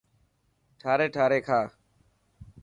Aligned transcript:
ٺاري 0.79 1.07
ٺاري 1.15 1.39
کا. 1.47 1.59